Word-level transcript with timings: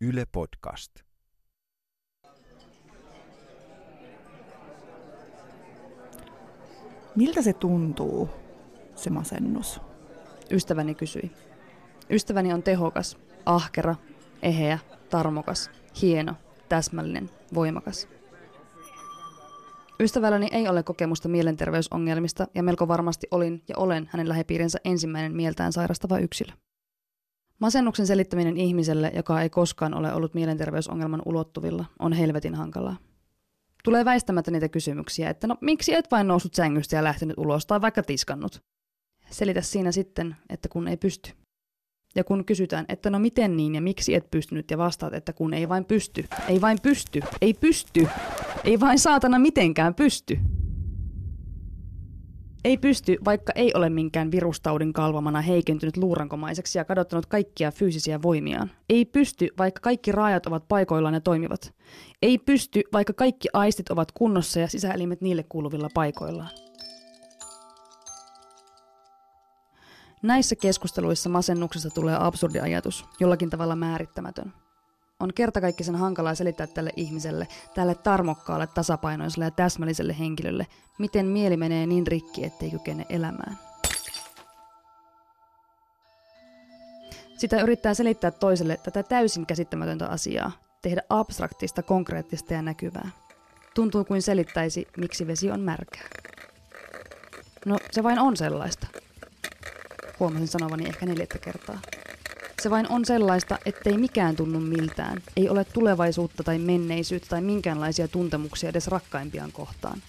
Yle 0.00 0.24
Podcast. 0.32 0.92
Miltä 7.16 7.42
se 7.42 7.52
tuntuu, 7.52 8.30
se 8.94 9.10
masennus? 9.10 9.80
Ystäväni 10.50 10.94
kysyi. 10.94 11.30
Ystäväni 12.10 12.52
on 12.52 12.62
tehokas, 12.62 13.18
ahkera, 13.46 13.94
eheä, 14.42 14.78
tarmokas, 15.10 15.70
hieno, 16.02 16.34
täsmällinen, 16.68 17.30
voimakas. 17.54 18.08
Ystävälläni 20.00 20.48
ei 20.52 20.68
ole 20.68 20.82
kokemusta 20.82 21.28
mielenterveysongelmista 21.28 22.46
ja 22.54 22.62
melko 22.62 22.88
varmasti 22.88 23.26
olin 23.30 23.62
ja 23.68 23.74
olen 23.76 24.08
hänen 24.12 24.28
lähipiirinsä 24.28 24.78
ensimmäinen 24.84 25.36
mieltään 25.36 25.72
sairastava 25.72 26.18
yksilö. 26.18 26.52
Masennuksen 27.58 28.06
selittäminen 28.06 28.56
ihmiselle, 28.56 29.12
joka 29.16 29.42
ei 29.42 29.50
koskaan 29.50 29.94
ole 29.94 30.12
ollut 30.12 30.34
mielenterveysongelman 30.34 31.22
ulottuvilla, 31.24 31.84
on 31.98 32.12
helvetin 32.12 32.54
hankalaa. 32.54 32.96
Tulee 33.84 34.04
väistämättä 34.04 34.50
niitä 34.50 34.68
kysymyksiä, 34.68 35.30
että 35.30 35.46
no 35.46 35.56
miksi 35.60 35.94
et 35.94 36.10
vain 36.10 36.28
noussut 36.28 36.54
sängystä 36.54 36.96
ja 36.96 37.04
lähtenyt 37.04 37.38
ulos 37.38 37.66
tai 37.66 37.80
vaikka 37.80 38.02
tiskannut? 38.02 38.62
Selitä 39.30 39.60
siinä 39.60 39.92
sitten, 39.92 40.36
että 40.48 40.68
kun 40.68 40.88
ei 40.88 40.96
pysty. 40.96 41.30
Ja 42.14 42.24
kun 42.24 42.44
kysytään, 42.44 42.84
että 42.88 43.10
no 43.10 43.18
miten 43.18 43.56
niin 43.56 43.74
ja 43.74 43.80
miksi 43.80 44.14
et 44.14 44.30
pystynyt 44.30 44.70
ja 44.70 44.78
vastaat, 44.78 45.14
että 45.14 45.32
kun 45.32 45.54
ei 45.54 45.68
vain 45.68 45.84
pysty, 45.84 46.24
ei 46.48 46.60
vain 46.60 46.78
pysty, 46.82 47.20
ei 47.40 47.54
pysty, 47.54 48.08
ei 48.64 48.80
vain 48.80 48.98
saatana 48.98 49.38
mitenkään 49.38 49.94
pysty. 49.94 50.38
Ei 52.68 52.76
pysty, 52.76 53.18
vaikka 53.24 53.52
ei 53.54 53.72
ole 53.74 53.90
minkään 53.90 54.30
virustaudin 54.30 54.92
kalvamana 54.92 55.40
heikentynyt 55.40 55.96
luurankomaiseksi 55.96 56.78
ja 56.78 56.84
kadottanut 56.84 57.26
kaikkia 57.26 57.70
fyysisiä 57.70 58.22
voimiaan. 58.22 58.70
Ei 58.88 59.04
pysty, 59.04 59.48
vaikka 59.58 59.80
kaikki 59.80 60.12
raajat 60.12 60.46
ovat 60.46 60.68
paikoillaan 60.68 61.14
ja 61.14 61.20
toimivat. 61.20 61.74
Ei 62.22 62.38
pysty, 62.38 62.82
vaikka 62.92 63.12
kaikki 63.12 63.48
aistit 63.52 63.90
ovat 63.90 64.12
kunnossa 64.12 64.60
ja 64.60 64.68
sisäelimet 64.68 65.20
niille 65.20 65.44
kuuluvilla 65.48 65.88
paikoillaan. 65.94 66.50
Näissä 70.22 70.56
keskusteluissa 70.56 71.28
masennuksesta 71.28 71.90
tulee 71.90 72.16
absurdi 72.20 72.60
ajatus, 72.60 73.04
jollakin 73.20 73.50
tavalla 73.50 73.76
määrittämätön. 73.76 74.52
On 75.20 75.34
kertakaikkisen 75.34 75.96
hankalaa 75.96 76.34
selittää 76.34 76.66
tälle 76.66 76.90
ihmiselle, 76.96 77.48
tälle 77.74 77.94
tarmokkaalle, 77.94 78.66
tasapainoiselle 78.66 79.44
ja 79.44 79.50
täsmälliselle 79.50 80.18
henkilölle, 80.18 80.66
miten 80.98 81.26
mieli 81.26 81.56
menee 81.56 81.86
niin 81.86 82.06
rikki, 82.06 82.44
ettei 82.44 82.70
kykene 82.70 83.06
elämään. 83.08 83.58
Sitä 87.36 87.60
yrittää 87.60 87.94
selittää 87.94 88.30
toiselle 88.30 88.76
tätä 88.76 89.02
täysin 89.02 89.46
käsittämätöntä 89.46 90.06
asiaa, 90.06 90.52
tehdä 90.82 91.02
abstraktista, 91.08 91.82
konkreettista 91.82 92.54
ja 92.54 92.62
näkyvää. 92.62 93.10
Tuntuu 93.74 94.04
kuin 94.04 94.22
selittäisi, 94.22 94.88
miksi 94.96 95.26
vesi 95.26 95.50
on 95.50 95.60
märkää. 95.60 96.08
No, 97.66 97.78
se 97.90 98.02
vain 98.02 98.18
on 98.18 98.36
sellaista. 98.36 98.86
Huomasin 100.20 100.48
sanovani 100.48 100.88
ehkä 100.88 101.06
neljättä 101.06 101.38
kertaa. 101.38 101.78
Se 102.62 102.70
vain 102.70 102.86
on 102.88 103.04
sellaista, 103.04 103.58
ettei 103.66 103.98
mikään 103.98 104.36
tunnu 104.36 104.60
miltään. 104.60 105.22
Ei 105.36 105.48
ole 105.48 105.64
tulevaisuutta 105.64 106.44
tai 106.44 106.58
menneisyyttä 106.58 107.28
tai 107.28 107.40
minkäänlaisia 107.40 108.08
tuntemuksia 108.08 108.70
edes 108.70 108.88
rakkaimpiaan 108.88 109.52
kohtaan. 109.52 110.02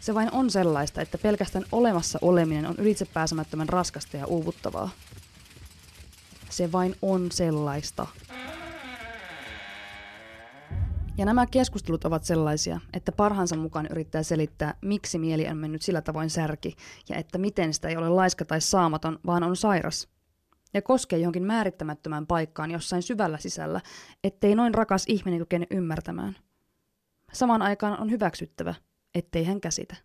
Se 0.00 0.14
vain 0.14 0.32
on 0.32 0.50
sellaista, 0.50 1.02
että 1.02 1.18
pelkästään 1.18 1.64
olemassa 1.72 2.18
oleminen 2.22 2.66
on 2.66 2.74
ylitsepääsemättömän 2.78 3.68
raskasta 3.68 4.16
ja 4.16 4.26
uuvuttavaa. 4.26 4.90
Se 6.50 6.72
vain 6.72 6.96
on 7.02 7.32
sellaista. 7.32 8.06
Ja 11.18 11.24
nämä 11.24 11.46
keskustelut 11.46 12.04
ovat 12.04 12.24
sellaisia, 12.24 12.80
että 12.92 13.12
parhaansa 13.12 13.56
mukaan 13.56 13.86
yrittää 13.90 14.22
selittää, 14.22 14.74
miksi 14.80 15.18
mieli 15.18 15.48
on 15.48 15.56
mennyt 15.56 15.82
sillä 15.82 16.02
tavoin 16.02 16.30
särki, 16.30 16.76
ja 17.08 17.16
että 17.16 17.38
miten 17.38 17.74
sitä 17.74 17.88
ei 17.88 17.96
ole 17.96 18.08
laiska 18.08 18.44
tai 18.44 18.60
saamaton, 18.60 19.18
vaan 19.26 19.42
on 19.42 19.56
sairas. 19.56 20.08
Ja 20.74 20.82
koskee 20.82 21.18
johonkin 21.18 21.42
määrittämättömään 21.42 22.26
paikkaan 22.26 22.70
jossain 22.70 23.02
syvällä 23.02 23.38
sisällä, 23.38 23.80
ettei 24.24 24.54
noin 24.54 24.74
rakas 24.74 25.04
ihminen 25.08 25.38
kykene 25.38 25.66
ymmärtämään. 25.70 26.36
Samaan 27.32 27.62
aikaan 27.62 28.00
on 28.00 28.10
hyväksyttävä, 28.10 28.74
ettei 29.14 29.44
hän 29.44 29.60
käsitä. 29.60 29.96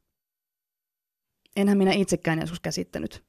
Enhän 1.55 1.77
minä 1.77 1.91
itsekään 1.91 2.39
joskus 2.39 2.59
käsittänyt. 2.59 3.23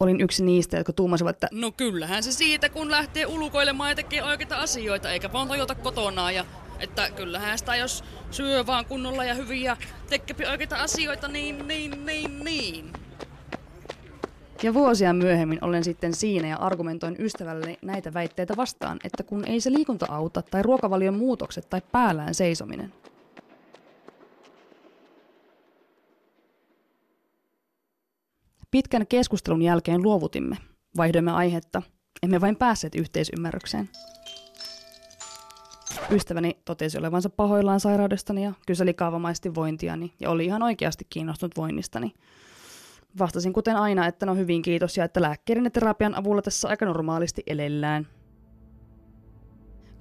Olin 0.00 0.20
yksi 0.20 0.44
niistä, 0.44 0.76
jotka 0.76 0.92
tuumasivat, 0.92 1.36
että 1.36 1.48
No 1.52 1.72
kyllähän 1.72 2.22
se 2.22 2.32
siitä, 2.32 2.68
kun 2.68 2.90
lähtee 2.90 3.26
ulkoilemaan 3.26 3.90
ja 3.90 3.94
tekee 3.94 4.22
oikeita 4.22 4.56
asioita, 4.56 5.10
eikä 5.10 5.32
vaan 5.32 5.48
tajota 5.48 5.74
kotonaan. 5.74 6.34
Ja 6.34 6.44
että 6.78 7.10
kyllähän 7.10 7.58
sitä, 7.58 7.76
jos 7.76 8.04
syö 8.30 8.66
vaan 8.66 8.84
kunnolla 8.84 9.24
ja 9.24 9.34
hyvin 9.34 9.62
ja 9.62 9.76
tekee 10.08 10.50
oikeita 10.50 10.76
asioita, 10.76 11.28
niin, 11.28 11.68
niin, 11.68 12.06
niin, 12.06 12.44
niin. 12.44 12.92
Ja 14.62 14.74
vuosia 14.74 15.12
myöhemmin 15.12 15.64
olen 15.64 15.84
sitten 15.84 16.14
siinä 16.14 16.48
ja 16.48 16.56
argumentoin 16.56 17.16
ystävälleni 17.18 17.78
näitä 17.82 18.14
väitteitä 18.14 18.56
vastaan, 18.56 18.98
että 19.04 19.22
kun 19.22 19.44
ei 19.44 19.60
se 19.60 19.72
liikunta 19.72 20.06
auta 20.08 20.42
tai 20.42 20.62
ruokavalion 20.62 21.18
muutokset 21.18 21.70
tai 21.70 21.82
päällään 21.92 22.34
seisominen. 22.34 22.92
Pitkän 28.70 29.06
keskustelun 29.06 29.62
jälkeen 29.62 30.02
luovutimme. 30.02 30.56
Vaihdoimme 30.96 31.32
aihetta. 31.32 31.82
Emme 32.22 32.40
vain 32.40 32.56
päässeet 32.56 32.94
yhteisymmärrykseen. 32.94 33.90
Ystäväni 36.10 36.56
totesi 36.64 36.98
olevansa 36.98 37.30
pahoillaan 37.30 37.80
sairaudestani 37.80 38.44
ja 38.44 38.52
kyseli 38.66 38.94
kaavamaisesti 38.94 39.54
vointiani 39.54 40.12
ja 40.20 40.30
oli 40.30 40.44
ihan 40.44 40.62
oikeasti 40.62 41.06
kiinnostunut 41.10 41.56
voinnistani. 41.56 42.12
Vastasin 43.18 43.52
kuten 43.52 43.76
aina, 43.76 44.06
että 44.06 44.26
no 44.26 44.34
hyvin 44.34 44.62
kiitos 44.62 44.96
ja 44.96 45.04
että 45.04 45.22
lääkkeiden 45.22 45.64
ja 45.64 45.70
terapian 45.70 46.14
avulla 46.14 46.42
tässä 46.42 46.68
aika 46.68 46.86
normaalisti 46.86 47.42
elellään. 47.46 48.06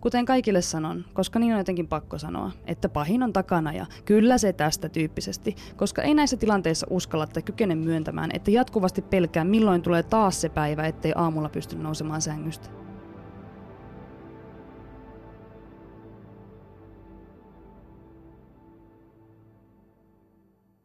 Kuten 0.01 0.25
kaikille 0.25 0.61
sanon, 0.61 1.05
koska 1.13 1.39
niin 1.39 1.53
on 1.53 1.57
jotenkin 1.57 1.88
pakko 1.88 2.17
sanoa, 2.17 2.51
että 2.66 2.89
pahin 2.89 3.23
on 3.23 3.33
takana 3.33 3.73
ja 3.73 3.85
kyllä 4.05 4.38
se 4.38 4.53
tästä 4.53 4.89
tyyppisesti, 4.89 5.55
koska 5.75 6.01
ei 6.01 6.13
näissä 6.13 6.38
tilanteissa 6.38 6.88
uskalla 6.89 7.27
tai 7.27 7.43
kykene 7.43 7.75
myöntämään, 7.75 8.29
että 8.33 8.51
jatkuvasti 8.51 9.01
pelkää 9.01 9.43
milloin 9.43 9.81
tulee 9.81 10.03
taas 10.03 10.41
se 10.41 10.49
päivä, 10.49 10.87
ettei 10.87 11.13
aamulla 11.16 11.49
pysty 11.49 11.75
nousemaan 11.75 12.22
sängystä. 12.22 12.84